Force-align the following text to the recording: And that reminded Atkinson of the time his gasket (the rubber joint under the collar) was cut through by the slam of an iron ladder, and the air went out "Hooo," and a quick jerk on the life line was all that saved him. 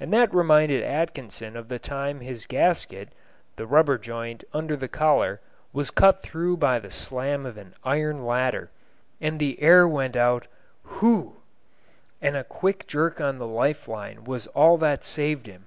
And 0.00 0.12
that 0.12 0.34
reminded 0.34 0.82
Atkinson 0.82 1.56
of 1.56 1.68
the 1.68 1.78
time 1.78 2.18
his 2.18 2.46
gasket 2.46 3.10
(the 3.54 3.64
rubber 3.64 3.96
joint 3.96 4.42
under 4.52 4.74
the 4.74 4.88
collar) 4.88 5.40
was 5.72 5.92
cut 5.92 6.20
through 6.20 6.56
by 6.56 6.80
the 6.80 6.90
slam 6.90 7.46
of 7.46 7.56
an 7.56 7.74
iron 7.84 8.26
ladder, 8.26 8.72
and 9.20 9.38
the 9.38 9.62
air 9.62 9.86
went 9.86 10.16
out 10.16 10.48
"Hooo," 10.82 11.36
and 12.20 12.36
a 12.36 12.42
quick 12.42 12.88
jerk 12.88 13.20
on 13.20 13.38
the 13.38 13.46
life 13.46 13.86
line 13.86 14.24
was 14.24 14.48
all 14.48 14.78
that 14.78 15.04
saved 15.04 15.46
him. 15.46 15.66